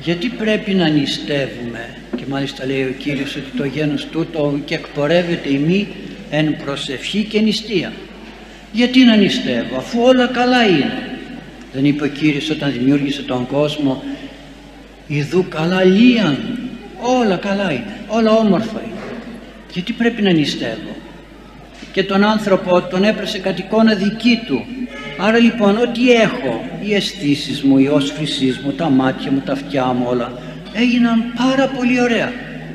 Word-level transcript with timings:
γιατί 0.00 0.28
πρέπει 0.28 0.74
να 0.74 0.88
νηστεύουμε; 0.88 1.96
Και 2.16 2.24
μάλιστα 2.28 2.66
λέει 2.66 2.82
ο 2.82 2.94
Κύριος 2.98 3.36
ότι 3.36 3.56
το 3.56 3.64
γένος 3.64 4.06
τούτο 4.06 4.58
και 4.64 4.74
εκπορεύεται 4.74 5.48
η 5.48 5.58
μη 5.58 5.88
εν 6.30 6.56
προσευχή 6.64 7.24
και 7.24 7.40
νηστεία. 7.40 7.92
Γιατί 8.72 9.04
να 9.04 9.16
νηστεύω 9.16 9.76
αφού 9.76 10.02
όλα 10.02 10.26
καλά 10.26 10.66
είναι; 10.66 11.18
Δεν 11.72 11.84
είπε 11.84 12.04
ο 12.04 12.08
Κύριος 12.08 12.50
όταν 12.50 12.72
δημιούργησε 12.72 13.22
τον 13.22 13.46
κόσμο 13.46 14.02
Ιδού 15.06 15.46
καλά 15.48 15.84
λίαν 15.84 16.58
όλα 17.00 17.36
καλά 17.36 17.72
είναι 17.72 17.96
όλα 18.06 18.30
όμορφα 18.30 18.82
είναι 18.84 19.00
γιατί 19.72 19.92
πρέπει 19.92 20.22
να 20.22 20.32
νηστεύω; 20.32 20.91
Και 21.92 22.04
τον 22.04 22.24
άνθρωπο 22.24 22.82
τον 22.82 23.04
έπρεσε 23.04 23.38
κατ' 23.38 23.58
εικόνα 23.58 23.94
δική 23.94 24.40
του. 24.46 24.64
Άρα 25.18 25.38
λοιπόν 25.38 25.76
ό,τι 25.76 26.10
έχω 26.10 26.64
οι 26.82 26.94
αισθήσεις 26.94 27.62
μου, 27.62 27.78
οι 27.78 27.88
όσφρησίες 27.88 28.58
μου 28.58 28.72
τα 28.72 28.90
μάτια 28.90 29.30
μου, 29.30 29.42
τα 29.44 29.52
αυτιά 29.52 29.84
μου 29.84 30.06
όλα 30.08 30.32
έγιναν 30.72 31.32
πάρα 31.36 31.68
πολύ 31.68 32.00
ωραία 32.00 32.32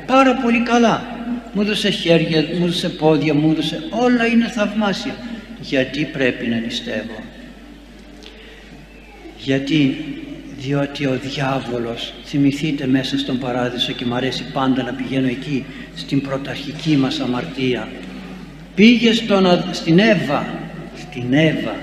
πάρα 0.08 0.34
πολύ 0.34 0.62
καλά. 0.62 1.16
Μου 1.52 1.60
έδωσε 1.62 1.90
χέρια, 1.90 2.44
μου 2.58 2.64
έδωσε 2.64 2.88
πόδια, 2.88 3.34
μου 3.34 3.50
έδωσε 3.50 3.82
όλα 3.90 4.26
είναι 4.26 4.48
θαυμάσια. 4.48 5.14
Γιατί 5.60 6.04
πρέπει 6.04 6.46
να 6.46 6.56
νηστεύω; 6.56 7.22
Γιατί; 9.38 10.04
Διότι 10.60 11.06
ο 11.06 11.18
διάβολος 11.22 12.12
θυμηθείτε 12.24 12.86
μέσα 12.86 13.18
στον 13.18 13.38
παράδεισο 13.38 13.92
και 13.92 14.04
μου 14.04 14.14
αρέσει 14.14 14.44
πάντα 14.52 14.82
να 14.82 14.92
πηγαίνω 14.92 15.26
εκεί 15.26 15.64
στην 15.94 16.20
πρωταρχική 16.20 16.96
μας 16.96 17.20
αμαρτία 17.20 17.88
πήγε 18.78 19.12
στον, 19.12 19.46
στην 19.72 19.98
Εύα. 19.98 20.46
Στην 20.96 21.32
Εύα. 21.32 21.74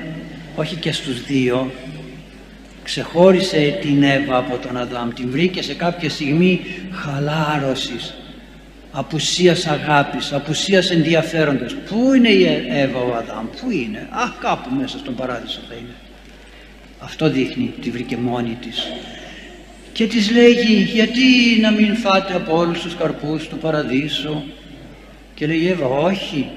Όχι 0.55 0.75
και 0.75 0.91
στους 0.91 1.25
δύο. 1.25 1.71
Ξεχώρισε 2.83 3.77
την 3.81 4.03
Εύα 4.03 4.37
από 4.37 4.57
τον 4.57 4.77
Αδάμ. 4.77 5.09
Την 5.09 5.29
βρήκε 5.29 5.61
σε 5.61 5.73
κάποια 5.73 6.09
στιγμή 6.09 6.61
χαλάρωσης 6.91 8.13
απουσίας 8.91 9.67
αγάπης, 9.67 10.33
απουσίας 10.33 10.91
ενδιαφέροντος. 10.91 11.75
Πού 11.75 12.13
είναι 12.13 12.29
η 12.29 12.45
Εύα 12.69 12.99
ο 12.99 13.15
Αδάμ, 13.15 13.45
πού 13.61 13.71
είναι; 13.71 14.07
Αχ 14.11 14.31
κάπου 14.39 14.75
μέσα 14.79 14.97
στον 14.97 15.15
παράδεισο 15.15 15.59
θα 15.69 15.73
είναι. 15.73 15.95
Αυτό 16.99 17.29
δείχνει, 17.29 17.73
τη 17.81 17.89
βρήκε 17.89 18.17
μόνη 18.17 18.57
της. 18.61 18.91
Και 19.93 20.07
της 20.07 20.31
λέγει 20.31 20.73
γιατί 20.93 21.21
να 21.61 21.71
μην 21.71 21.95
φάτε 21.95 22.33
από 22.33 22.57
όλους 22.57 22.81
τους 22.81 22.95
καρπούς 22.95 23.47
του 23.47 23.57
παραδείσου; 23.57 24.41
Και 25.33 25.47
λέει 25.47 25.57
η 25.57 25.67
Εύα 25.67 25.85
όχι, 25.85 26.49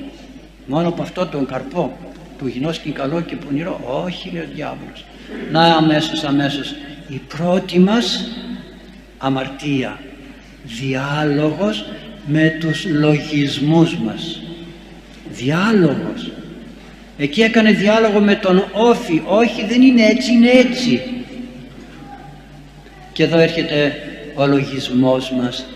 μόνο 0.69 0.89
από 0.89 1.03
αυτό 1.03 1.27
τον 1.27 1.47
καρπό 1.47 1.99
που 2.39 2.47
γινώσκει 2.49 2.91
καλό 2.91 3.21
και 3.21 3.37
πονηρό. 3.37 3.81
Όχι 4.05 4.31
λέει 4.33 4.43
ο 4.43 4.47
διάβολος. 4.55 5.05
Να 5.53 5.65
αμέσως 5.65 6.25
αμέσως 6.25 6.75
η 7.09 7.21
πρώτη 7.37 7.79
μας 7.79 8.29
αμαρτία. 9.19 10.01
Διάλογος 10.65 11.85
με 12.27 12.57
τους 12.61 12.85
λογισμούς 12.85 13.97
μας. 13.97 14.43
Διάλογος 15.31 16.31
Εκεί 17.19 17.43
έκανε 17.43 17.71
διάλογο 17.71 18.21
με 18.21 18.35
τον 18.35 18.65
όφη. 18.73 19.23
Όχι 19.27 19.67
δεν 19.67 19.83
είναι 19.83 20.05
έτσι, 20.05 20.33
είναι 20.33 20.51
έτσι. 20.51 21.03
Και 23.13 23.23
εδώ 23.23 23.39
έρχεται 23.39 23.93
ο 24.35 24.47
λογισμός 24.47 25.31
μας. 25.31 25.67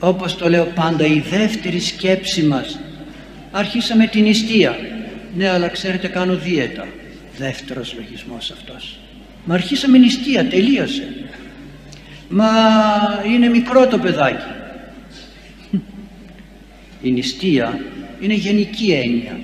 Όπως 0.00 0.36
το 0.36 0.48
λέω 0.48 0.64
πάντα 0.64 1.06
η 1.06 1.22
δεύτερη 1.30 1.80
σκέψη 1.80 2.42
μας. 2.42 2.78
Αρχίσαμε 3.52 4.06
την 4.06 4.22
νηστεία. 4.22 4.76
Ναι 5.36 5.48
αλλά 5.48 5.68
ξέρετε 5.68 6.08
κάνω 6.08 6.36
δίαιτα. 6.36 6.86
Δεύτερος 7.38 7.94
λογισμός 7.94 8.50
αυτός. 8.50 8.98
Μα 9.44 9.54
αρχίσαμε 9.54 9.98
νηστεία, 9.98 10.48
τελείωσε. 10.48 11.08
Μα 12.28 12.48
είναι 13.32 13.48
μικρό 13.48 13.86
το 13.86 13.98
παιδάκι. 13.98 14.44
Η 17.02 17.10
νηστεία 17.10 17.80
είναι 18.20 18.34
γενική 18.34 18.92
έννοια 18.92 19.38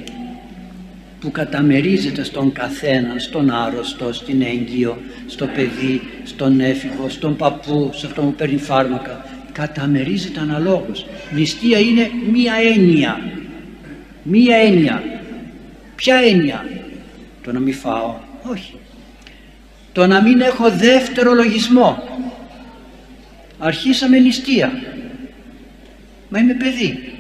που 1.21 1.31
καταμερίζεται 1.31 2.25
στον 2.25 2.53
καθένα, 2.53 3.19
στον 3.19 3.51
άρρωστο, 3.51 4.13
στην 4.13 4.43
έγκυο, 4.43 4.99
στο 5.27 5.47
παιδί, 5.47 6.01
στον 6.25 6.61
έφηβο, 6.61 7.09
στον 7.09 7.37
παππού, 7.37 7.91
σε 7.95 8.07
αυτό 8.07 8.23
που 8.23 8.35
παίρνει 8.35 8.59
φάρμακα. 8.59 9.25
Καταμερίζεται 9.53 10.41
αναλόγως. 10.41 11.07
Νηστεία 11.35 11.79
είναι 11.79 12.11
μία 12.33 12.55
έννοια. 12.75 13.21
Μία 14.31 14.57
έννοια. 14.57 15.03
Ποια 15.97 16.17
έννοια; 16.17 16.69
Το 17.43 17.53
να 17.53 17.59
μην 17.59 17.75
φάω. 17.75 18.15
Όχι. 18.43 18.75
Το 19.93 20.07
να 20.07 20.23
μην 20.23 20.41
έχω 20.41 20.71
δεύτερο 20.71 21.35
λογισμό. 21.35 22.03
Αρχίσαμε 23.59 24.19
νηστεία. 24.19 24.73
Μα 26.29 26.39
είμαι 26.39 26.55
παιδί 26.55 27.13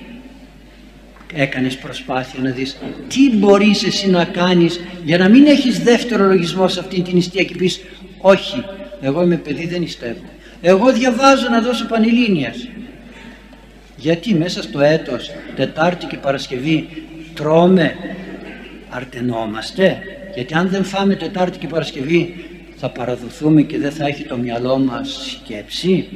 έκανες 1.35 1.77
προσπάθεια 1.77 2.43
να 2.43 2.51
δεις 2.51 2.79
τι 3.09 3.37
μπορείς 3.37 3.85
εσύ 3.85 4.11
να 4.11 4.25
κάνεις 4.25 4.81
για 5.05 5.19
να 5.19 5.29
μην 5.29 5.47
έχεις 5.47 5.79
δεύτερο 5.79 6.25
λογισμό 6.25 6.69
σε 6.69 6.81
αυτήν 6.81 7.05
την 7.05 7.15
νηστεία 7.15 7.45
και 7.45 7.55
πεις 7.55 7.81
όχι 8.19 8.65
εγώ 9.01 9.23
είμαι 9.23 9.37
παιδί 9.37 9.67
δεν 9.67 9.81
νηστεύω 9.81 10.25
εγώ 10.63 10.93
διαβάζω 10.93 11.49
να 11.49 11.61
δώσω 11.61 11.87
πανελλήνιας 11.87 12.69
γιατί 13.98 14.34
μέσα 14.34 14.62
στο 14.62 14.81
έτος 14.81 15.31
Τετάρτη 15.56 16.06
και 16.06 16.16
Παρασκευή 16.16 16.88
τρώμε 17.34 17.94
αρτενόμαστε; 18.88 19.98
Γιατί 20.34 20.54
αν 20.54 20.69
δεν 20.69 20.84
φάμε 20.84 21.14
Τετάρτη 21.14 21.59
και 21.59 21.66
Παρασκευή 21.66 22.44
θα 22.76 22.91
παραδοθούμε 22.91 23.62
και 23.62 23.78
δεν 23.78 23.91
θα 23.91 24.06
έχει 24.06 24.25
το 24.25 24.36
μυαλό 24.36 24.78
μας 24.78 25.38
σκέψη 25.42 26.09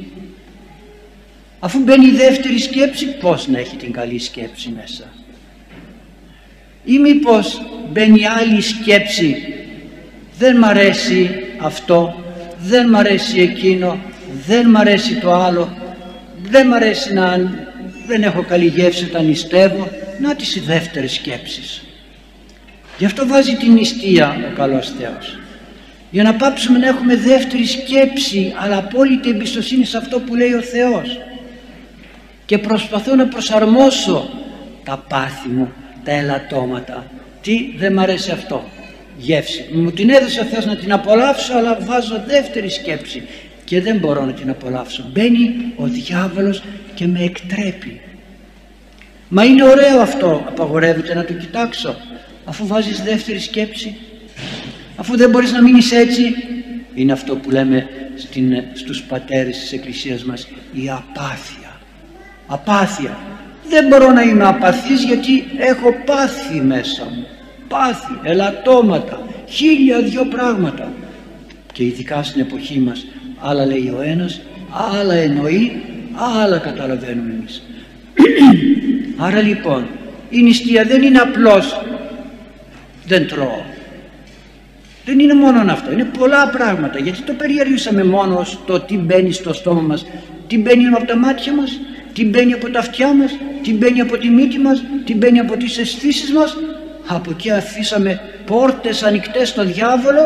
Αφού 1.65 1.79
μπαίνει 1.79 2.07
η 2.07 2.11
δεύτερη 2.11 2.59
σκέψη, 2.59 3.07
πώς 3.07 3.49
να 3.49 3.59
έχει 3.59 3.77
την 3.77 3.93
καλή 3.93 4.19
σκέψη 4.19 4.75
μέσα; 4.81 5.05
Ή 6.85 6.99
μήπως 6.99 7.63
μπαίνει 7.93 8.27
άλλη 8.27 8.61
σκέψη, 8.61 9.37
δεν 10.39 10.57
μ' 10.57 10.65
αρέσει 10.65 11.31
αυτό, 11.59 12.25
δεν 12.59 12.89
μ' 12.89 12.97
αρέσει 12.97 13.41
εκείνο, 13.41 13.99
δεν 14.47 14.71
μ' 14.71 14.77
αρέσει 14.77 15.15
το 15.15 15.33
άλλο, 15.33 15.77
δεν 16.51 16.67
μ' 16.67 16.73
αρέσει 16.73 17.13
να 17.15 17.33
δεν 18.07 18.23
έχω 18.23 18.43
καλή 18.43 18.67
γεύση 18.67 19.05
όταν 19.05 19.27
νηστεύω. 19.27 19.89
Να 20.21 20.35
τις 20.35 20.57
οι 20.57 20.61
δεύτερες 20.61 21.13
σκέψεις. 21.13 21.83
Γι' 22.99 23.05
αυτό 23.05 23.27
βάζει 23.27 23.55
την 23.55 23.73
νηστεία 23.73 24.37
ο 24.53 24.57
καλός 24.57 24.93
Θεός. 24.99 25.39
Για 26.11 26.23
να 26.23 26.35
πάψουμε 26.35 26.79
να 26.79 26.87
έχουμε 26.87 27.17
δεύτερη 27.17 27.67
σκέψη 27.67 28.55
αλλά 28.57 28.77
απόλυτη 28.77 29.29
εμπιστοσύνη 29.29 29.85
σε 29.85 29.97
αυτό 29.97 30.21
που 30.21 30.35
λέει 30.35 30.53
ο 30.53 30.63
Θεός 30.63 31.19
και 32.47 32.59
προσπαθώ 32.59 33.15
να 33.15 33.27
προσαρμόσω 33.27 34.31
τα 34.85 35.05
πάθη 35.09 35.49
μου, 35.49 35.73
τα 36.05 36.13
ελαττώματα. 36.13 37.07
Τι 37.43 37.75
δεν 37.77 37.93
μ' 37.93 37.99
αρέσει 37.99 38.31
αυτό. 38.31 38.65
Γεύση. 39.19 39.69
Μου 39.73 39.91
την 39.91 40.11
έδωσε 40.11 40.41
ο 40.41 40.45
Θεός 40.45 40.67
να 40.67 40.77
την 40.77 40.93
απολαύσω 40.93 41.57
αλλά 41.57 41.79
βάζω 41.81 42.23
δεύτερη 42.27 42.71
σκέψη 42.71 43.23
και 43.65 43.81
δεν 43.81 43.99
μπορώ 43.99 44.25
να 44.25 44.33
την 44.33 44.51
απολαύσω. 44.51 45.05
Μπαίνει 45.13 45.73
ο 45.77 45.87
διάβολος 45.87 46.63
και 46.95 47.07
με 47.07 47.23
εκτρέπει. 47.23 48.01
Μα 49.29 49.45
είναι 49.45 49.65
ωραίο 49.65 50.01
αυτό, 50.01 50.45
απαγορεύεται 50.49 51.15
να 51.15 51.25
το 51.25 51.33
κοιτάξω. 51.33 51.97
Αφού 52.45 52.67
βάζεις 52.67 53.03
δεύτερη 53.03 53.39
σκέψη, 53.39 53.97
αφού 54.97 55.17
δεν 55.17 55.31
μπορείς 55.31 55.53
να 55.53 55.63
μείνεις 55.63 55.93
έτσι, 55.93 56.35
είναι 56.95 57.13
αυτό 57.13 57.37
που 57.37 57.51
λέμε 57.51 57.87
στην, 58.17 58.63
στους 58.73 59.03
πατέρες 59.03 59.59
της 59.59 59.73
Εκκλησίας 59.73 60.25
μας, 60.25 60.49
η 60.73 60.91
απάθεια 60.91 61.63
απάθεια 62.53 63.19
δεν 63.69 63.87
μπορώ 63.87 64.13
να 64.13 64.23
είμαι 64.23 64.45
απαθής 64.45 65.05
γιατί 65.05 65.45
έχω 65.57 65.95
πάθη 66.07 66.61
μέσα 66.61 67.05
μου 67.05 67.27
πάθη, 67.69 68.19
ελαττώματα 68.23 69.27
χίλια 69.49 70.03
δυο 70.03 70.25
πράγματα 70.25 70.93
και 71.73 71.85
ειδικά 71.85 72.23
στην 72.23 72.41
εποχή 72.41 72.79
μας 72.79 73.07
άλλα 73.43 73.67
λέει 73.67 73.95
ο 73.97 74.03
ένας 74.03 74.41
άλλα 75.01 75.15
εννοεί 75.15 75.83
άλλα 76.43 76.59
καταλαβαίνουμε 76.59 77.33
εμείς. 77.39 77.63
Άρα 79.27 79.41
λοιπόν 79.41 79.87
η 80.31 80.43
νηστεία 80.43 80.85
δεν 80.85 81.03
είναι 81.03 81.19
απλώς 81.19 81.81
δεν 83.07 83.27
τρώω. 83.29 83.63
Δεν 85.05 85.19
είναι 85.19 85.35
μόνο 85.35 85.73
αυτό, 85.73 85.93
είναι 85.93 86.05
πολλά 86.19 86.49
πράγματα. 86.49 86.99
Γιατί 86.99 87.23
το 87.23 87.33
περιέργησαμε 87.33 88.05
μόνο 88.05 88.45
στο 88.45 88.81
τι 88.81 88.97
μπαίνει 88.97 89.33
στο 89.33 89.53
στόμα 89.53 89.81
μας. 89.81 90.07
Τι 90.47 90.59
μπαίνει 90.59 90.87
από 90.87 91.07
τα 91.07 91.17
μάτια 91.17 91.55
μας 91.55 91.81
τι 92.13 92.25
μπαίνει 92.25 92.53
από 92.53 92.71
τα 92.71 92.79
αυτιά 92.79 93.15
μας, 93.15 93.39
τι 93.63 93.73
μπαίνει 93.73 94.01
από 94.01 94.17
τη 94.19 94.29
μύτη 94.29 94.59
μας, 94.59 94.85
τι 95.05 95.15
μπαίνει 95.15 95.39
από 95.39 95.57
τις 95.57 95.79
αισθήσεις 95.79 96.33
μας. 96.33 96.57
Από 97.07 97.31
εκεί 97.31 97.51
αφήσαμε 97.51 98.21
πόρτες 98.47 99.03
ανοιχτές 99.03 99.49
στο 99.49 99.65
διάβολο 99.65 100.21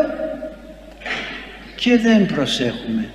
και 1.77 1.97
δεν 1.97 2.25
προσέχουμε. 2.25 3.09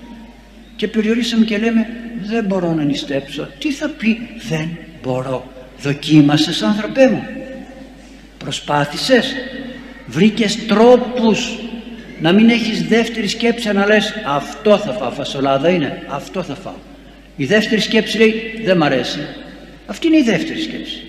Και 0.77 0.89
περιορίσαμε 0.89 1.45
και 1.45 1.59
λέμε 1.59 1.87
δεν 2.23 2.45
μπορώ 2.45 2.73
να 2.73 2.83
νηστέψω. 2.83 3.49
Τι 3.59 3.73
θα 3.73 3.89
πει 3.89 4.19
δεν 4.49 4.69
μπορώ. 5.03 5.53
Δοκίμασες 5.81 6.63
άνθρωπέ 6.63 7.09
μου. 7.09 7.23
Προσπάθησες. 8.39 9.35
Βρήκες 10.07 10.67
τρόπους 10.67 11.59
να 12.21 12.33
μην 12.33 12.49
έχεις 12.49 12.83
δεύτερη 12.83 13.29
σκέψη 13.29 13.73
να 13.73 13.87
λες 13.87 14.15
αυτό 14.27 14.79
θα 14.79 14.93
φάω, 14.93 15.11
φασολάδα 15.11 15.69
είναι, 15.69 16.03
αυτό 16.09 16.43
θα 16.43 16.55
φάω. 16.55 16.81
Η 17.37 17.45
δεύτερη 17.45 17.81
σκέψη 17.81 18.19
λέει 18.19 18.61
δεν 18.65 18.77
μ' 18.77 18.83
αρέσει. 18.83 19.19
Αυτή 19.87 20.07
είναι 20.07 20.17
η 20.17 20.23
δεύτερη 20.23 20.61
σκέψη. 20.61 21.03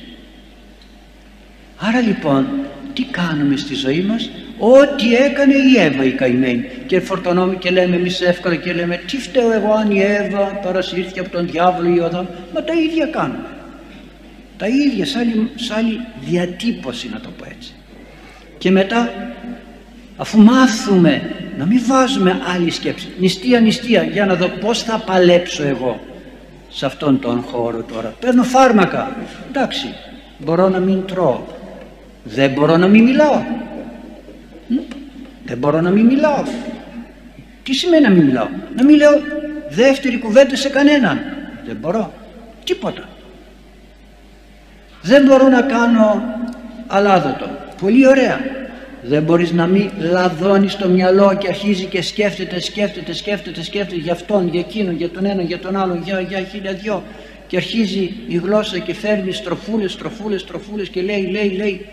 Άρα 1.77 2.01
λοιπόν 2.01 2.47
τι 2.93 3.03
κάνουμε 3.03 3.57
στη 3.57 3.75
ζωή 3.75 4.01
μας; 4.01 4.29
Ό,τι 4.71 5.15
έκανε 5.15 5.53
η 5.53 5.79
Εύα 5.79 6.03
η 6.03 6.11
καημένη. 6.11 6.65
Και 6.85 6.99
φορτωνόμαστε 6.99 7.59
και 7.59 7.69
λέμε 7.69 7.95
εμείς 7.95 8.21
εύκολα 8.21 8.55
και 8.55 8.73
λέμε 8.73 9.01
τι 9.07 9.17
φταίω 9.17 9.51
εγώ 9.51 9.73
αν 9.73 9.91
η 9.91 10.01
Εύα 10.01 10.39
παρασύρθηκε 10.39 11.19
από 11.19 11.29
τον 11.29 11.47
διάβολο 11.47 11.89
ή 11.95 11.99
ο 11.99 12.05
Αδάμ 12.05 12.25
μα 12.53 12.63
τα 12.63 12.73
ίδια 12.73 13.05
κάνουμε. 13.05 13.47
Τα 14.57 14.67
ίδια 14.67 15.05
σαν 15.05 15.21
άλλη, 15.21 15.49
άλλη 15.77 15.99
διατύπωση 16.25 17.09
να 17.13 17.19
το 17.19 17.29
πω 17.37 17.45
έτσι. 17.57 17.73
Και 18.57 18.71
μετά 18.71 19.09
αφού 20.17 20.41
μάθουμε 20.41 21.21
να 21.57 21.65
μην 21.65 21.81
βάζουμε 21.87 22.41
άλλη 22.55 22.71
σκέψη 22.71 23.07
νηστεία 23.19 23.59
νηστεία 23.59 24.03
για 24.03 24.25
να 24.25 24.35
δω 24.35 24.47
πως 24.47 24.83
θα 24.83 24.97
παλέψω 25.05 25.63
εγώ 25.63 25.99
σε 26.69 26.85
αυτόν 26.85 27.19
τον 27.19 27.41
χώρο 27.41 27.83
τώρα. 27.93 28.13
Παίρνω 28.19 28.43
φάρμακα. 28.43 29.15
Εντάξει 29.49 29.87
μπορώ 30.37 30.69
να 30.69 30.79
μην 30.79 31.05
τρώω. 31.05 31.41
Δεν 32.23 32.51
μπορώ 32.51 32.77
να 32.77 32.87
μην 32.87 33.03
μιλάω 33.03 33.41
δεν 35.45 35.57
μπορώ 35.57 35.81
να 35.81 35.89
μην 35.89 36.05
μιλάω. 36.05 36.43
Τι 37.63 37.73
σημαίνει 37.73 38.03
να 38.03 38.09
μην 38.09 38.25
μιλάω; 38.25 38.47
Να 38.75 38.83
μην 38.83 38.95
λέω 38.95 39.21
δεύτερη 39.69 40.19
κουβέντα 40.19 40.55
σε 40.55 40.69
κανέναν. 40.69 41.19
Δεν 41.65 41.75
μπορώ. 41.75 42.13
Τίποτα. 42.63 43.09
Δεν 45.01 45.25
μπορώ 45.25 45.47
να 45.47 45.61
κάνω 45.61 46.23
αλάδοτο. 46.87 47.49
Πολύ 47.81 48.07
ωραία. 48.07 48.39
Δεν 49.01 49.23
μπορείς 49.23 49.51
να 49.51 49.67
μην 49.67 49.89
λαδώνεις 49.97 50.75
το 50.75 50.89
μυαλό 50.89 51.37
και 51.39 51.47
αρχίζει 51.47 51.85
και 51.85 52.01
σκέφτεται, 52.01 52.59
σκέφτεται, 52.59 53.13
σκέφτεται, 53.13 53.63
σκέφτεται 53.63 54.01
για 54.01 54.13
αυτόν, 54.13 54.47
για 54.47 54.59
εκείνον, 54.59 54.95
για 54.95 55.09
τον 55.09 55.25
ένα, 55.25 55.41
για 55.41 55.59
τον 55.59 55.75
άλλο, 55.75 56.01
για, 56.03 56.19
για 56.19 56.39
χίλια 56.39 56.73
δυο. 56.73 57.03
Και 57.47 57.57
αρχίζει 57.57 58.13
η 58.27 58.37
γλώσσα 58.37 58.77
και 58.77 58.93
φέρνει 58.93 59.31
στροφούλες, 59.31 59.91
στροφούλες, 59.91 60.41
στροφούλες 60.41 60.89
και 60.89 61.01
λέει, 61.01 61.29
λέει, 61.31 61.49
λέει 61.49 61.85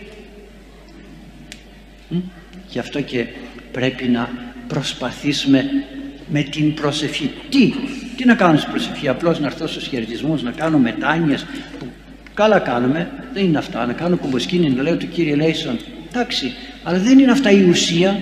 Γι' 2.69 2.79
αυτό 2.79 3.01
και 3.01 3.25
πρέπει 3.71 4.07
να 4.07 4.29
προσπαθήσουμε 4.67 5.65
με 6.27 6.41
την 6.41 6.73
προσευχή. 6.73 7.31
Τι, 7.49 7.73
τι 8.15 8.25
να 8.25 8.35
κάνουμε 8.35 8.59
στην 8.59 8.71
προσευχή, 8.71 9.07
απλώς 9.07 9.39
να 9.39 9.45
έρθω 9.45 9.67
στους 9.67 9.87
χαιρετισμούς, 9.87 10.43
να 10.43 10.51
κάνω 10.51 10.77
μετάνοιες 10.77 11.45
που 11.79 11.85
καλά 12.33 12.59
κάνουμε, 12.59 13.09
δεν 13.33 13.43
είναι 13.43 13.57
αυτά, 13.57 13.85
να 13.85 13.93
κάνω 13.93 14.17
κουμποσκίνη, 14.17 14.69
να 14.69 14.81
λέω 14.81 14.97
του 14.97 15.07
Κύριε 15.07 15.35
Λέισον, 15.35 15.77
εντάξει, 16.09 16.53
αλλά 16.83 16.97
δεν 16.97 17.19
είναι 17.19 17.31
αυτά 17.31 17.51
η 17.51 17.63
ουσία. 17.63 18.19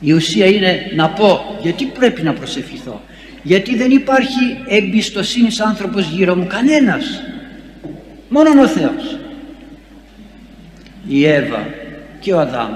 Η 0.00 0.12
ουσία 0.12 0.46
είναι 0.46 0.92
να 0.94 1.08
πω 1.08 1.58
γιατί 1.62 1.84
πρέπει 1.84 2.22
να 2.22 2.32
προσευχηθώ; 2.32 3.02
Γιατί 3.42 3.76
δεν 3.76 3.90
υπάρχει 3.90 4.58
εμπιστοσύνης 4.66 5.60
άνθρωπος 5.60 6.10
γύρω 6.10 6.36
μου, 6.36 6.46
κανένας. 6.46 7.22
Μόνο 8.28 8.62
ο 8.62 8.66
Θεός. 8.66 9.18
Η 11.08 11.26
Εύα 11.26 11.66
και 12.22 12.32
ο 12.32 12.40
Αδάμ 12.40 12.72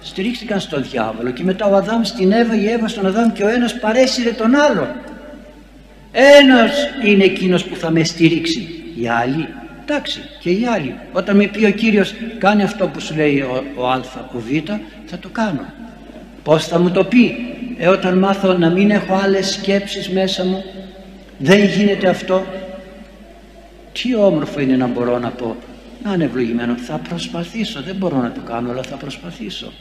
στηρίχθηκαν 0.00 0.60
στον 0.60 0.82
διάβολο 0.82 1.30
και 1.30 1.44
μετά 1.44 1.66
ο 1.66 1.74
Αδάμ 1.74 2.02
στην 2.02 2.32
Εύα, 2.32 2.54
η 2.54 2.68
Εύα 2.68 2.88
στον 2.88 3.06
Αδάμ 3.06 3.32
και 3.32 3.44
ο 3.44 3.48
ένας 3.48 3.78
παρέσυρε 3.78 4.30
τον 4.30 4.54
άλλον. 4.54 4.88
Ένας 6.12 6.72
είναι 7.04 7.24
εκείνος 7.24 7.64
που 7.64 7.76
θα 7.76 7.90
με 7.90 8.04
στηρίξει. 8.04 8.82
Οι 9.00 9.08
άλλοι, 9.08 9.48
εντάξει 9.84 10.20
και 10.40 10.50
οι 10.50 10.66
άλλοι. 10.66 10.94
Όταν 11.12 11.36
με 11.36 11.46
πει 11.46 11.64
ο 11.64 11.70
Κύριος 11.70 12.14
κάνει 12.38 12.62
αυτό 12.62 12.86
που 12.86 13.00
σου 13.00 13.14
λέει 13.14 13.40
ο, 13.40 13.64
ο 13.76 13.88
Α, 13.88 14.00
ο 14.34 14.38
Β, 14.38 14.70
θα 15.06 15.18
το 15.18 15.28
κάνω. 15.28 15.66
Πώς 16.42 16.66
θα 16.66 16.78
μου 16.78 16.90
το 16.90 17.04
πει; 17.04 17.36
Ε, 17.78 17.88
όταν 17.88 18.18
μάθω 18.18 18.52
να 18.52 18.70
μην 18.70 18.90
έχω 18.90 19.14
άλλες 19.22 19.50
σκέψεις 19.50 20.08
μέσα 20.08 20.44
μου, 20.44 20.64
δεν 21.38 21.64
γίνεται 21.64 22.08
αυτό. 22.08 22.46
Τι 23.92 24.14
όμορφο 24.14 24.60
είναι 24.60 24.76
να 24.76 24.86
μπορώ 24.86 25.18
να 25.18 25.28
πω 25.28 25.56
να 26.08 26.14
είναι 26.14 26.24
ευλογημένο 26.24 26.76
θα 26.76 26.98
προσπαθήσω 26.98 27.82
δεν 27.82 27.96
μπορώ 27.96 28.22
να 28.22 28.32
το 28.32 28.40
κάνω 28.40 28.70
αλλά 28.70 28.82
θα 28.82 28.96
προσπαθήσω. 28.96 29.72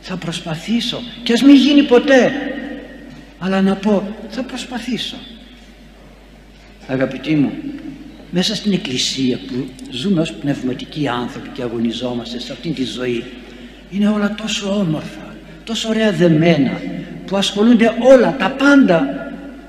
Θα 0.00 0.16
προσπαθήσω. 0.16 0.98
Και 1.22 1.32
ας 1.32 1.42
μην 1.42 1.54
γίνει 1.54 1.82
ποτέ. 1.82 2.32
Αλλά 3.38 3.62
να 3.62 3.74
πω 3.74 4.16
θα 4.28 4.42
προσπαθήσω. 4.42 5.16
Αγαπητοί 6.86 7.34
μου 7.34 7.52
μέσα 8.30 8.54
στην 8.54 8.72
εκκλησία 8.72 9.38
που 9.46 9.66
ζούμε 9.90 10.20
ως 10.20 10.32
πνευματικοί 10.32 11.08
άνθρωποι 11.08 11.48
και 11.48 11.62
αγωνιζόμαστε 11.62 12.38
σε 12.38 12.52
αυτήν 12.52 12.74
τη 12.74 12.84
ζωή 12.84 13.24
είναι 13.90 14.08
όλα 14.08 14.34
τόσο 14.34 14.78
όμορφα 14.78 15.34
τόσο 15.64 15.88
ωραία 15.88 16.12
δεμένα 16.12 16.80
που 17.26 17.36
ασχολούνται 17.36 17.94
όλα 18.00 18.36
τα 18.36 18.50
πάντα 18.50 19.06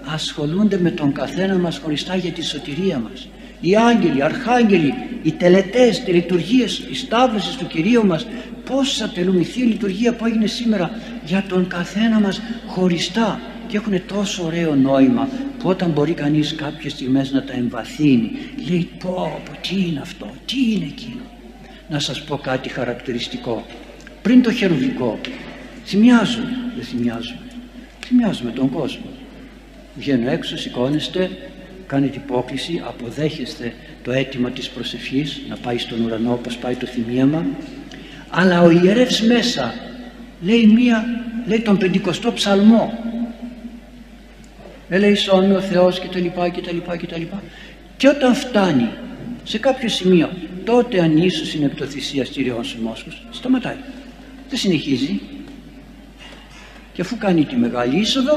ασχολούνται 0.06 0.78
με 0.78 0.92
τον 0.92 1.14
καθένα 1.14 1.58
μας 1.58 1.78
χωριστά 1.78 2.16
για 2.16 2.31
τη 2.31 2.46
σωτηρία 2.46 3.00
μας 3.00 3.28
οι 3.59 3.75
άγγελοι, 3.75 4.17
οι 4.17 4.21
αρχάγγελοι, 4.21 4.94
οι 5.23 5.31
τελετές, 5.31 6.03
οι 6.06 6.11
λειτουργίες, 6.11 6.77
οι 6.91 6.95
σταύρωσες 6.95 7.56
του 7.56 7.67
Κυρίου 7.67 8.06
μας 8.06 8.25
πόσα 8.65 9.09
τελούμε, 9.09 9.39
η 9.39 9.44
Θεία 9.44 9.65
Λειτουργία 9.65 10.13
που 10.13 10.25
έγινε 10.25 10.47
σήμερα 10.47 10.91
για 11.25 11.44
τον 11.47 11.67
καθένα 11.67 12.19
μας 12.19 12.41
χωριστά 12.67 13.41
και 13.67 13.77
έχουν 13.77 14.06
τόσο 14.06 14.45
ωραίο 14.45 14.75
νόημα 14.75 15.29
που 15.59 15.69
όταν 15.69 15.89
μπορεί 15.89 16.13
κανείς 16.13 16.56
κάποιες 16.56 16.91
στιγμές 16.91 17.31
να 17.31 17.44
τα 17.44 17.53
εμβαθύνει 17.53 18.31
λέει 18.69 18.89
πω, 19.00 19.41
πω 19.45 19.51
τι 19.67 19.85
είναι 19.88 20.00
αυτό, 20.00 20.29
τι 20.45 20.71
είναι 20.73 20.85
εκείνο 20.85 21.21
να 21.89 22.00
σας 22.00 22.23
πω 22.23 22.38
κάτι 22.38 22.69
χαρακτηριστικό. 22.69 23.65
Πριν 24.21 24.41
το 24.41 24.51
χερουβικό 24.51 25.19
θυμιάζουμε, 25.85 26.50
δεν 26.75 26.85
θυμιάζουμε 26.85 27.50
θυμιάζουμε 28.09 28.51
τον 28.51 28.69
κόσμο. 28.69 29.09
Βγαίνω 29.95 30.29
έξω, 30.29 30.57
σηκώνεστε 30.57 31.29
κάνετε 31.89 32.18
υπόκληση, 32.18 32.81
αποδέχεστε 32.88 33.74
το 34.03 34.12
αίτημα 34.12 34.50
της 34.50 34.69
προσευχής 34.69 35.41
να 35.50 35.56
πάει 35.56 35.77
στον 35.77 36.06
ουρανό 36.06 36.33
όπως 36.33 36.57
πάει 36.57 36.75
το 36.75 36.86
θυμίαμα. 36.86 37.45
Αλλά 38.30 38.62
ο 38.62 38.69
ιερεύς 38.69 39.21
μέσα 39.21 39.74
λέει 40.41 40.68
μία 40.68 41.03
λέει 41.47 41.62
τον 41.62 41.77
πεντηκοστό 41.77 42.33
ψαλμό. 42.33 43.03
Λέει 44.89 45.15
σώμη 45.15 45.53
ο 45.53 45.62
Θεός 45.62 46.00
και 46.00 46.07
τα 46.07 46.19
λοιπά 46.19 46.50
και 46.50 46.62
τα 46.62 46.71
λοιπά 46.71 46.97
και 46.97 47.07
τα 47.07 47.18
λοιπά. 47.18 47.44
Και 47.97 48.07
όταν 48.07 48.35
φτάνει 48.35 48.89
σε 49.44 49.57
κάποιο 49.57 49.89
σημείο 49.89 50.30
τότε 50.65 51.01
αν 51.01 51.18
ίσως 51.18 51.53
είναι 51.53 51.65
εκ 51.65 51.75
το 51.75 51.85
θυσιαστήριό 51.85 52.63
σου 52.63 52.81
Μόσχος 52.81 53.25
σταματάει. 53.31 53.77
Δεν 54.50 54.59
συνεχίζει. 54.59 55.19
Και 56.94 57.01
αφού 57.01 57.18
κάνει 57.18 57.45
τη 57.45 57.56
μεγάλη 57.56 58.00
είσοδο 58.00 58.33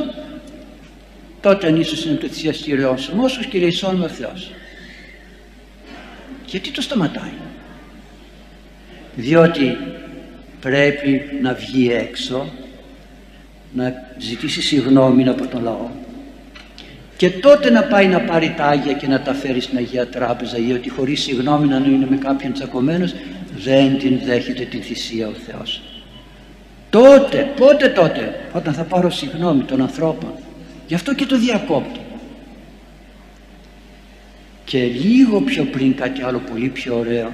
τότε 1.43 1.67
αν 1.67 1.81
ίσως 1.81 2.05
είναι 2.05 2.15
το 2.15 2.27
θυσιαστήριό 2.27 2.96
σου 2.96 3.17
Μόσχος 3.17 3.46
και 3.46 3.58
λέει 3.58 3.70
σώμη 3.70 4.05
ο 4.05 4.08
Θεός. 4.08 4.51
Γιατί 6.46 6.70
το 6.70 6.81
σταματάει; 6.81 7.32
Διότι 9.17 9.77
πρέπει 10.61 11.22
να 11.43 11.55
βγει 11.55 11.93
έξω 11.93 12.53
να 13.72 13.94
ζητήσει 14.19 14.63
συγγνώμη 14.63 15.29
από 15.29 15.46
τον 15.46 15.63
λαό. 15.63 15.89
Και 17.17 17.31
τότε 17.31 17.70
να 17.70 17.82
πάει 17.82 18.06
να 18.06 18.20
πάρει 18.20 18.55
τα 18.56 18.65
Άγια 18.65 18.93
και 18.93 19.06
να 19.06 19.20
τα 19.20 19.34
φέρει 19.34 19.61
στην 19.61 19.77
Αγία 19.77 20.06
Τράπεζα 20.06 20.58
ή 20.58 20.72
ότι 20.72 20.89
χωρίς 20.91 21.22
συγγνώμη 21.22 21.69
να 21.69 21.77
είναι 21.77 22.06
με 22.11 22.17
κάποιον 22.17 22.53
τσακωμένος 22.53 23.15
δεν 23.56 23.99
την 23.99 24.20
δέχεται 24.25 24.65
την 24.65 24.82
θυσία 24.82 25.29
ο 25.29 25.32
Θεός. 25.46 25.82
Τότε, 26.91 27.53
πότε 27.56 27.89
τότε 27.89 28.41
όταν 28.53 28.75
θα 28.75 28.82
πάρω 28.82 29.11
συγγνώμη 29.11 29.63
των 29.63 29.81
ανθρώπων 29.81 30.32
γι' 30.86 30.94
αυτό 30.94 31.15
και 31.15 31.27
το 31.27 31.39
διακόπτω. 31.39 32.01
Και 34.65 34.84
λίγο 34.84 35.41
πιο 35.41 35.65
πριν 35.65 35.94
κάτι 35.94 36.22
άλλο 36.22 36.39
πολύ 36.51 36.69
πιο 36.69 36.98
ωραίο 36.98 37.32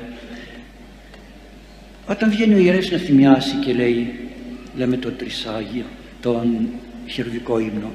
όταν 2.07 2.31
βγαίνει 2.31 2.55
ο 2.55 2.59
ιερεύς 2.59 2.91
να 2.91 2.99
θυμιάσει 2.99 3.55
και 3.55 3.73
λέει 3.73 4.15
λέμε 4.77 4.97
το 4.97 5.11
τρισάγιο 5.11 5.85
τον 6.21 6.69
χερβικό 7.07 7.59
ύμνο 7.59 7.91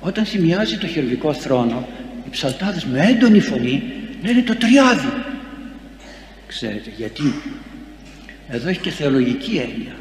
όταν 0.00 0.24
θυμιάζει 0.24 0.78
το 0.78 0.86
χερβικό 0.86 1.34
θρόνο 1.34 1.88
οι 2.26 2.30
ψαλτάδες 2.30 2.84
με 2.84 3.06
έντονη 3.06 3.40
φωνή 3.40 3.82
λένε 4.22 4.42
το 4.42 4.56
τριάδι. 4.56 5.12
Ξέρετε 6.46 6.90
γιατί; 6.96 7.34
Εδώ 8.48 8.68
έχει 8.68 8.80
και 8.80 8.90
θεολογική 8.90 9.56
έννοια 9.56 9.96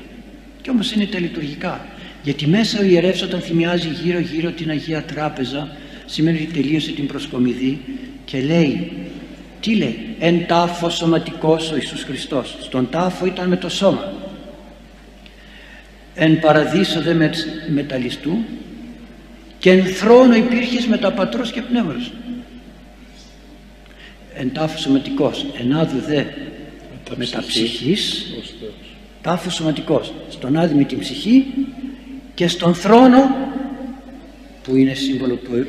και 0.61 0.69
όμως 0.69 0.91
είναι 0.91 1.05
τα 1.05 1.19
λειτουργικά 1.19 1.85
γιατί 2.25 2.47
μέσα 2.47 2.79
ο 2.79 2.83
ιερεύς 2.83 3.21
όταν 3.21 3.41
θυμιάζει 3.41 3.87
γύρω 3.87 4.19
γύρω 4.19 4.51
την 4.51 4.69
Αγία 4.69 5.03
Τράπεζα 5.03 5.75
σημαίνει 6.05 6.37
ότι 6.37 6.61
τελείωσε 6.61 6.91
την 6.91 7.07
προσκομιδή 7.07 7.79
και 8.25 8.41
λέει 8.41 8.91
τι 9.59 9.75
λέει 9.75 10.15
εν 10.19 10.47
τάφο 10.47 10.89
σωματικός 10.89 11.71
ο 11.71 11.75
Ιησούς 11.75 12.03
Χριστός 12.03 12.57
στον 12.61 12.89
τάφο 12.89 13.25
ήταν 13.25 13.47
με 13.47 13.57
το 13.57 13.69
σώμα. 13.69 14.13
Εν 16.15 16.39
παραδείσο 16.39 17.01
δε 17.01 17.13
με 17.13 17.29
μεταλλιστού 17.73 18.37
και 19.59 19.71
εν 19.71 19.85
θρόνο 19.85 20.35
υπήρχες 20.35 20.85
με 20.85 20.97
τα 20.97 21.11
πατρός 21.11 21.51
και 21.51 21.61
πνεύμος 21.61 22.11
εν 24.33 24.53
τάφο 24.53 24.77
σωματικός 24.77 25.45
εν 25.59 25.73
άδου 25.73 25.99
δε 25.99 26.23
μεταψυχής 27.15 28.25
τάφος 29.25 29.53
σωματικός, 29.53 30.13
στον 30.29 30.57
άδη 30.57 30.73
με 30.73 30.83
την 30.83 30.99
ψυχή 30.99 31.45
και 32.35 32.47
στον 32.47 32.73
θρόνο 32.75 33.35
που 34.63 34.75
είναι 34.75 34.93
σύμβολο 34.93 35.35
του, 35.35 35.67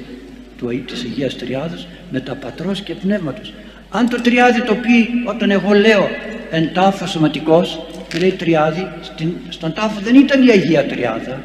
του, 0.59 0.85
της 0.85 1.03
Αγίας 1.03 1.37
Τριάδος 1.37 1.87
με 2.11 2.21
τα 2.21 2.35
πατρός 2.35 2.81
και 2.81 2.95
πνεύματος. 2.95 3.53
Αν 3.91 4.09
το 4.09 4.21
τριάδι 4.21 4.63
το 4.63 4.75
πει 4.75 5.09
όταν 5.25 5.51
εγώ 5.51 5.73
λέω 5.73 6.09
εν 6.51 6.73
τάφο 6.73 7.07
σωματικός 7.07 7.87
και 8.09 8.19
λέει 8.19 8.33
τριάδι, 8.33 8.89
στον 9.49 9.73
τάφο 9.73 10.01
δεν 10.01 10.15
ήταν 10.15 10.47
η 10.47 10.51
Αγία 10.51 10.87
Τριάδα. 10.87 11.45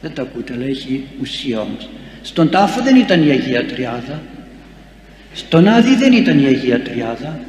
Δεν 0.00 0.14
τα 0.14 0.22
ακούτε, 0.22 0.52
αλλά 0.52 0.64
έχει 0.64 1.06
ουσία 1.20 1.60
όμως. 1.60 1.88
Στον 2.22 2.50
τάφο 2.50 2.82
δεν 2.82 2.96
ήταν 2.96 3.26
η 3.26 3.30
Αγία 3.30 3.66
Τριάδα. 3.66 4.22
Στον 5.34 5.68
Άδη 5.68 5.94
δεν 5.94 6.12
ήταν 6.12 6.38
η 6.38 6.46
Αγία 6.46 6.82
Τριάδα. 6.82 7.40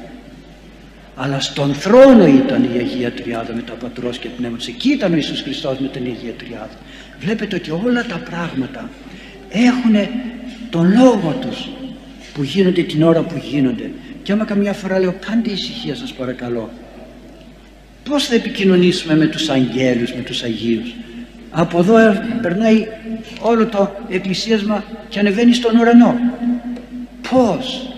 Αλλά 1.24 1.40
στον 1.40 1.74
θρόνο 1.74 2.25
ήταν 2.25 2.63
η 2.63 2.78
Αγία 2.78 3.12
Τριάδα 3.12 3.54
με 3.54 3.62
τα 3.62 3.74
Πατρός 3.74 4.18
και 4.18 4.28
Πνεύματος. 4.38 4.68
Εκεί 4.68 4.90
ήταν 4.90 5.12
ο 5.12 5.16
Ιησούς 5.16 5.42
Χριστός 5.42 5.80
με 5.80 5.88
την 5.88 6.06
Αγία 6.06 6.34
Τριάδα. 6.38 6.78
Βλέπετε 7.20 7.56
ότι 7.56 7.72
όλα 7.72 8.06
τα 8.06 8.18
πράγματα 8.30 8.90
έχουν 9.50 10.10
τον 10.70 10.94
λόγο 10.98 11.36
τους 11.42 11.70
που 12.34 12.44
γίνονται 12.44 12.82
την 12.84 13.04
ώρα 13.04 13.22
που 13.22 13.42
γίνονται. 13.44 13.92
Και 14.24 14.32
άμα 14.32 14.46
καμιά 14.46 14.74
φορά 14.74 15.00
λέω 15.00 15.16
κάντε 15.25 15.51
ησυχία 15.51 15.96
σας 15.96 16.13
παρακαλώ. 16.13 16.70
Πώς 18.10 18.25
θα 18.25 18.36
επικοινωνήσουμε 18.36 19.16
με 19.16 19.25
τους 19.25 19.50
αγγέλους, 19.50 20.13
με 20.13 20.22
τους 20.22 20.44
Αγίους. 20.44 20.94
Από 21.51 21.80
εδώ 21.80 21.96
περνάει 22.42 22.88
όλο 23.42 23.66
το 23.66 23.92
εκκλησίασμα 24.10 24.84
και 25.10 25.20
ανεβαίνει 25.20 25.54
στον 25.54 25.78
ουρανό. 25.78 26.20
Πώς; 27.30 27.90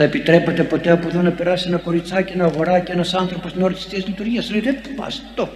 Θα 0.00 0.06
επιτρέπετε 0.06 0.62
ποτέ 0.62 0.90
από 0.90 1.08
εδώ 1.08 1.22
να 1.22 1.30
περάσει 1.30 1.68
ένα 1.68 1.76
κοριτσάκι, 1.76 2.32
ένα 2.32 2.44
αγοράκι, 2.44 2.90
ένας 2.90 3.14
άνθρωπος 3.14 3.52
την 3.52 3.62
ώρα 3.62 3.72
της 3.74 3.84
Θείας 3.84 4.06
Λειτουργίας. 4.06 4.50
Λέει, 4.50 4.60
δεν 4.60 4.76
πας, 4.96 5.22
το. 5.34 5.48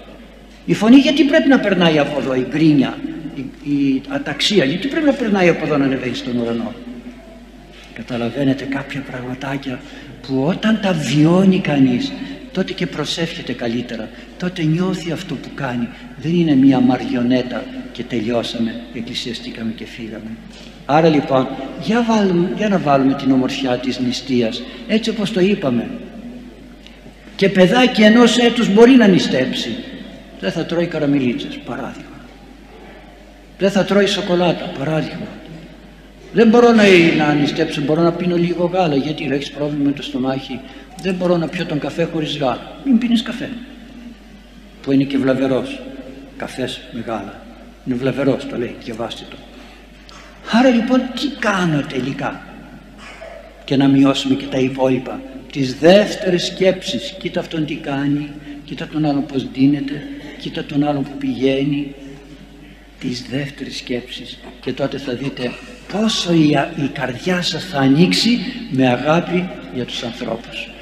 Η 0.64 0.74
φωνή 0.74 0.96
γιατί 0.96 1.24
πρέπει 1.24 1.48
να 1.48 1.58
περνάει 1.60 1.98
από 1.98 2.20
εδώ, 2.20 2.34
η 2.34 2.46
γκρίνια, 2.50 2.98
η, 3.34 3.40
η 3.70 4.02
αταξία, 4.08 4.64
γιατί 4.64 4.88
πρέπει 4.88 5.06
να 5.06 5.12
περνάει 5.12 5.48
από 5.48 5.64
εδώ 5.64 5.76
να 5.76 5.84
ανεβαίνει 5.84 6.14
στον 6.14 6.36
ουρανό. 6.36 6.72
Καταλαβαίνετε 7.94 8.64
κάποια 8.64 9.00
πραγματάκια 9.00 9.80
που 10.26 10.44
όταν 10.46 10.80
τα 10.82 10.92
βιώνει 10.92 11.60
κανείς 11.60 12.12
τότε 12.52 12.72
και 12.72 12.86
προσεύχεται 12.86 13.52
καλύτερα 13.52 14.08
τότε 14.38 14.62
νιώθει 14.62 15.12
αυτό 15.12 15.34
που 15.34 15.48
κάνει 15.54 15.88
δεν 16.16 16.34
είναι 16.34 16.54
μια 16.54 16.80
μαριονέτα 16.80 17.64
και 17.94 18.02
τελειώσαμε, 18.02 18.80
εκκλησιαστήκαμε 18.94 19.72
και 19.76 19.84
φύγαμε 19.84 20.30
άρα 20.86 21.08
λοιπόν 21.08 21.48
για, 21.80 22.04
βάλουμε, 22.08 22.52
για 22.56 22.68
να 22.68 22.78
βάλουμε 22.78 23.14
την 23.14 23.32
ομορφιά 23.32 23.78
της 23.78 23.98
νηστείας 23.98 24.62
έτσι 24.88 25.10
όπως 25.10 25.32
το 25.32 25.40
είπαμε 25.40 25.90
και 27.36 27.48
παιδάκι 27.48 28.02
ενός 28.02 28.38
έτους 28.38 28.74
μπορεί 28.74 28.92
να 28.92 29.06
νηστέψει 29.06 29.76
δεν 30.40 30.52
θα 30.52 30.64
τρώει 30.64 30.86
καραμιλίτσες 30.86 31.58
παράδειγμα 31.64 32.18
δεν 33.58 33.70
θα 33.70 33.84
τρώει 33.84 34.06
σοκολάτα 34.06 34.72
παράδειγμα 34.78 35.26
δεν 36.34 36.48
μπορώ 36.48 36.72
να, 36.72 36.82
να 37.16 37.24
ανιστέψω, 37.24 37.80
μπορώ 37.80 38.02
να 38.02 38.12
πίνω 38.12 38.36
λίγο 38.36 38.64
γάλα 38.64 38.96
γιατί 38.96 39.28
έχεις 39.30 39.50
πρόβλημα 39.50 39.84
με 39.84 39.92
το 39.92 40.02
στομάχι. 40.02 40.60
Δεν 41.02 41.14
μπορώ 41.14 41.36
να 41.36 41.48
πιω 41.48 41.66
τον 41.66 41.78
καφέ 41.78 42.04
χωρίς 42.04 42.38
γάλα. 42.38 42.76
Μην 42.84 42.98
πίνεις 42.98 43.22
καφέ. 43.22 43.50
Που 44.82 44.92
είναι 44.92 45.04
και 45.04 45.18
βλαβερός. 45.18 45.80
Καφές 46.36 46.80
με 46.92 47.04
γάλα. 47.06 47.43
Είναι 47.86 47.96
βλαβερός 47.96 48.46
το 48.46 48.56
λέει, 48.56 48.76
διαβάστε 48.84 49.24
το. 49.30 49.36
Άρα 50.52 50.68
λοιπόν 50.68 51.00
τι 51.14 51.28
κάνω 51.38 51.80
τελικά; 51.80 52.42
Και 53.64 53.76
να 53.76 53.88
μειώσουμε 53.88 54.34
και 54.34 54.46
τα 54.46 54.58
υπόλοιπα. 54.58 55.20
Τις 55.52 55.78
δεύτερες 55.78 56.44
σκέψεις. 56.44 57.14
Κοίτα 57.18 57.40
αυτόν 57.40 57.66
τι 57.66 57.74
κάνει. 57.74 58.30
Κοίτα 58.64 58.86
τον 58.86 59.04
άλλον 59.04 59.26
πως 59.26 59.46
δίνεται. 59.52 60.02
Κοίτα 60.38 60.64
τον 60.64 60.84
άλλον 60.84 61.02
που 61.02 61.16
πηγαίνει. 61.18 61.94
Τις 63.00 63.22
δεύτερες 63.30 63.76
σκέψεις. 63.76 64.38
Και 64.60 64.72
τότε 64.72 64.98
θα 64.98 65.12
δείτε 65.14 65.52
πόσο 65.92 66.32
η, 66.32 66.48
η 66.84 66.88
καρδιά 66.92 67.42
σας 67.42 67.64
θα 67.64 67.78
ανοίξει 67.78 68.38
με 68.70 68.88
αγάπη 68.88 69.48
για 69.74 69.84
τους 69.84 70.02
ανθρώπους. 70.02 70.73